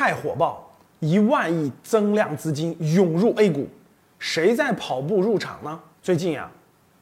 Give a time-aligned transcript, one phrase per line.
[0.00, 0.66] 太火爆，
[1.00, 3.68] 一万亿增量资金涌入 A 股，
[4.18, 5.78] 谁在跑步入场呢？
[6.00, 6.50] 最近呀，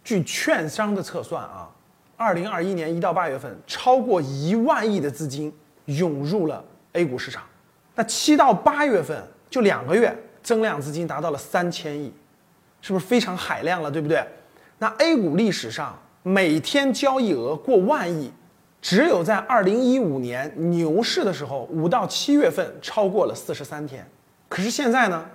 [0.02, 1.70] 据券商的测算啊，
[2.16, 6.64] 二零二一年一到八月份，超过一万亿的资金涌入了
[6.94, 7.44] A 股市场。
[7.94, 9.16] 那七到八月份
[9.48, 10.12] 就两个月，
[10.42, 12.12] 增量资金达到了三千亿，
[12.80, 13.88] 是不是非常海量了？
[13.88, 14.26] 对不对？
[14.80, 18.32] 那 A 股历史上每天交易额过万亿。
[18.88, 24.02] 只有在二零一五年牛市的时候，五到七月份超过了四十三天，
[24.48, 25.26] 可是现在呢，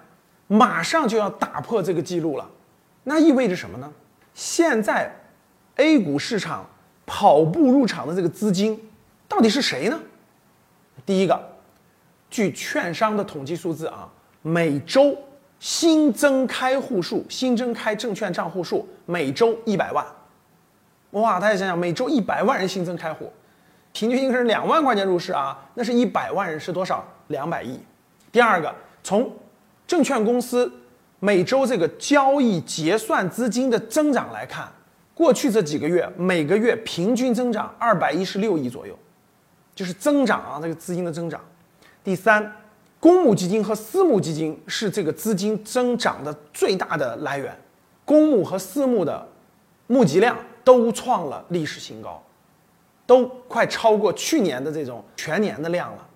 [0.48, 2.49] 马上就要打破这个记录了，
[3.03, 3.93] 那意味着什么呢？
[4.34, 5.16] 现在
[5.76, 6.67] A 股市场
[7.05, 8.89] 跑步入场的这个资金
[9.27, 9.99] 到底是谁呢？
[11.05, 11.40] 第一个，
[12.31, 14.09] 据券商的统计数字啊，
[14.41, 15.15] 每周
[15.59, 20.04] 新增开户数、新增开证券账户数每周一百万。
[21.12, 23.31] 哇，大家想想，每周一百万人新增开户，
[23.93, 27.05] 平均一个人两万块钱入市啊，那是一百万人是多少？
[27.27, 27.79] 两百亿。
[28.31, 29.31] 第二个，从
[29.88, 30.70] 证券公司
[31.20, 34.68] 每周这个交易结算资金的增长来看，
[35.13, 38.98] 过去这几个月每个月平均增长二百一十六亿左右，
[39.76, 41.40] 就是增长啊，这个资金的增长。
[42.03, 42.51] 第三，
[42.99, 47.55] 公募基金和私募基金是这个资金增长的最大的来源，
[48.03, 49.27] 公募和私募的
[49.87, 50.35] 募集量。
[50.65, 52.23] 都创了历史新高，
[53.05, 56.07] 都快超过去年的这种全年的量了，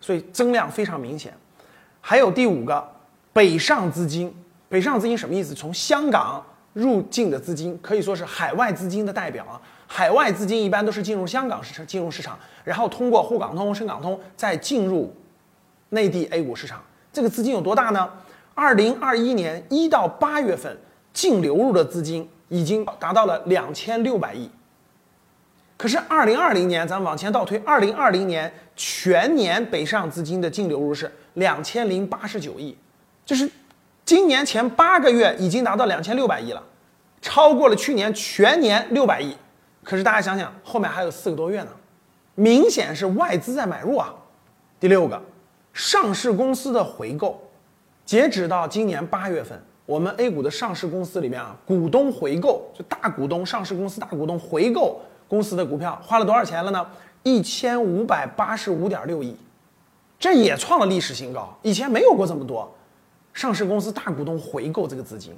[0.00, 1.32] 所以增量非常明显。
[2.00, 2.86] 还有第五个，
[3.32, 4.34] 北上资金，
[4.68, 5.54] 北上资金什么意思？
[5.54, 9.60] 从香港入境的资金可以说是海外资金的代表啊。
[9.86, 15.14] 海外资金一般都是进入香港市场，金融市场，然后通过沪港通、深港通再进入
[15.90, 16.82] 内地 A 股市场。
[17.12, 18.10] 这个资金有多大呢？
[18.54, 20.76] 二零二一年一到八月份
[21.12, 22.28] 净流入的资金。
[22.50, 24.48] 已经达到了两千六百亿。
[25.76, 32.76] 可是二零二零年，咱们往前倒推，二零二零年全年北上资金的净流入是两千零八十九亿，
[33.26, 33.50] 就是
[34.04, 36.62] 今年前八个月已经达到两千六百亿了，
[37.20, 39.36] 超过了去年全年六百亿。
[39.82, 41.70] 可是大家想想，后面还有四个多月呢，
[42.34, 44.14] 明显是外资在买入啊。
[44.78, 45.20] 第六个，
[45.72, 47.40] 上市公司的回购，
[48.04, 49.60] 截止到今年八月份。
[49.86, 56.86] 我们 A 股的上市公司里面啊，股东回购就大股东上市公司大股东回购公司的股票花了多少钱了呢？
[57.22, 59.34] 一千五百八十五点六亿，
[60.18, 62.70] 这也创了历史新高，以前没有过这么多
[63.32, 65.34] 上市公司大股东回购这个资金。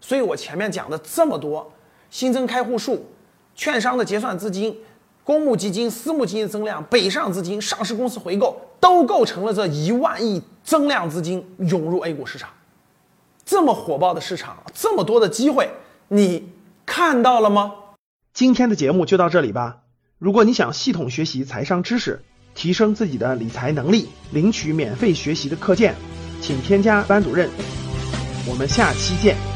[0.00, 1.70] 所以我前面讲的这么多
[2.10, 3.06] 新增开户数、
[3.54, 4.76] 券商的结算资金、
[5.22, 12.50] 公募基金、私募基金增量、北上资金、上市公司回购，都构成了这一万亿增量资金涌入 A 股市场。
[13.44, 15.70] 这么火爆的市场，这么多的机会，
[16.08, 16.50] 你
[16.84, 17.74] 看到了吗？
[18.32, 19.78] 今天的节目就到这里吧。
[20.18, 22.22] 如果你想系统学习财商知识，
[22.54, 25.94] 提升自己的理财能力，领取免费学习的课件，
[26.40, 27.50] 请添加班主任。
[28.48, 29.49] 我们下期见。